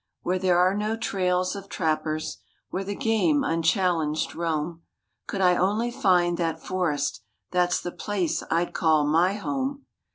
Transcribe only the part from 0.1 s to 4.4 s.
Where there are no trails of trappers, Where the game unchallenged